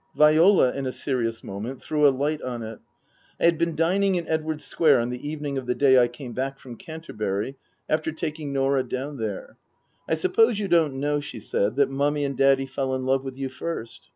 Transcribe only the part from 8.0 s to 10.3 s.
taking Norah down there.)" I